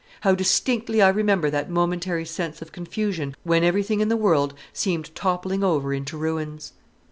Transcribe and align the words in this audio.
How 0.21 0.33
distinctly 0.33 0.99
I 1.03 1.09
remember 1.09 1.51
that 1.51 1.69
momentary 1.69 2.25
sense 2.25 2.59
of 2.59 2.71
confusion 2.71 3.35
when 3.43 3.63
everything 3.63 3.99
in 3.99 4.09
the 4.09 4.17
world 4.17 4.55
seemed 4.73 5.13
toppling 5.13 5.63
over 5.63 5.93
into 5.93 6.17
ruins. 6.17 6.73